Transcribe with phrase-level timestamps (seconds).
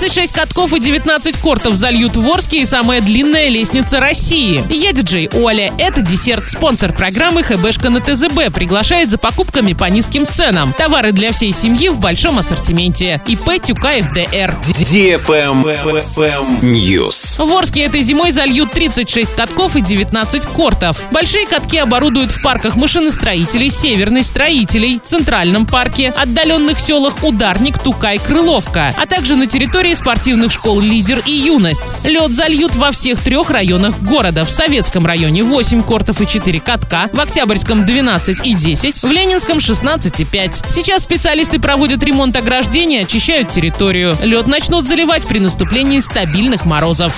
[0.00, 4.64] 36 катков и 19 кортов зальют в Орске и самая длинная лестница России.
[4.70, 5.74] Я диджей Оля.
[5.76, 6.50] Это десерт.
[6.50, 10.72] Спонсор программы ХБшка на ТЗБ приглашает за покупками по низким ценам.
[10.72, 13.20] Товары для всей семьи в большом ассортименте.
[13.26, 14.56] ИП Тюкаев ДР.
[16.62, 17.36] News.
[17.36, 21.04] В Орске этой зимой зальют 36 катков и 19 кортов.
[21.10, 28.94] Большие катки оборудуют в парках машиностроителей, северной строителей, Центральном парке, отдаленных селах Ударник, Тукай, Крыловка,
[28.96, 31.94] а также на территории спортивных школ «Лидер» и «Юность».
[32.04, 34.44] Лед зальют во всех трех районах города.
[34.44, 39.60] В Советском районе 8 кортов и 4 катка, в Октябрьском 12 и 10, в Ленинском
[39.60, 40.64] 16 и 5.
[40.70, 44.16] Сейчас специалисты проводят ремонт ограждения, очищают территорию.
[44.22, 47.14] Лед начнут заливать при наступлении стабильных морозов.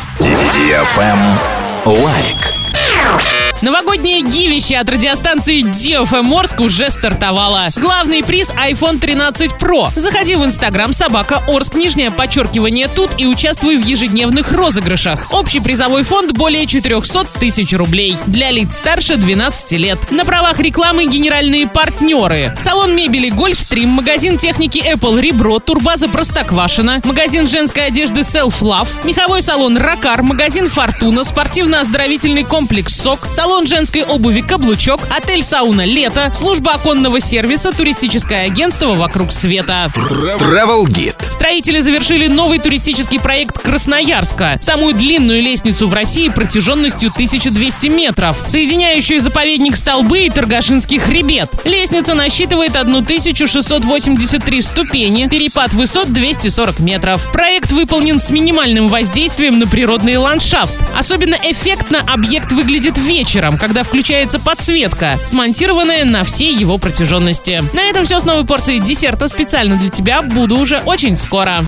[1.85, 3.42] Лайк.
[3.63, 7.69] Новогоднее гивище от радиостанции DFM Орск уже стартовало.
[7.77, 9.89] Главный приз iPhone 13 Pro.
[9.95, 15.33] Заходи в Инстаграм собака Орск, нижнее подчеркивание тут и участвуй в ежедневных розыгрышах.
[15.33, 18.19] Общий призовой фонд более 400 тысяч рублей.
[18.27, 20.11] Для лиц старше 12 лет.
[20.11, 22.53] На правах рекламы генеральные партнеры.
[22.61, 29.41] Салон мебели Гольфстрим, магазин техники Apple Ребро, турбаза Простоквашина, магазин женской одежды Self Love, меховой
[29.41, 36.73] салон Ракар, магазин Фортуна, спортивно-оздоровительный комплекс СОК, салон женской обуви «Каблучок», отель «Сауна Лето», служба
[36.73, 39.93] оконного сервиса, туристическое агентство «Вокруг света».
[39.95, 41.15] Travel Guide.
[41.31, 44.59] Строители завершили новый туристический проект Красноярска.
[44.61, 51.51] Самую длинную лестницу в России протяженностью 1200 метров, соединяющую заповедник Столбы и Торгашинский хребет.
[51.65, 57.31] Лестница насчитывает 1683 ступени, перепад высот 240 метров.
[57.33, 60.75] Проект выполнен с минимальным воздействием на природный ландшафт.
[60.97, 67.65] Особенно эффектно объект выглядит вечером, когда включается подсветка, смонтированная на всей его протяженности.
[67.73, 70.23] На этом все с новой порцией десерта специально для тебя.
[70.23, 71.61] Буду уже очень скоро.